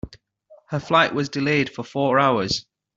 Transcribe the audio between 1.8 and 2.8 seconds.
four hours.